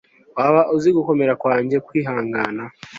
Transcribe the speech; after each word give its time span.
Waba 0.37 0.61
uzi 0.75 0.89
gukomera 0.97 1.33
kwanjye 1.41 1.77
kwihangana 1.87 2.63